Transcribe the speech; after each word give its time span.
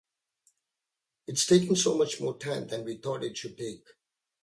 It's 1.27 1.45
taken 1.45 1.75
so 1.75 1.95
much 1.95 2.19
more 2.19 2.35
time 2.39 2.65
than 2.65 2.83
we 2.85 2.97
thought 2.97 3.23
it 3.23 3.37
should 3.37 3.55
take. 3.55 3.85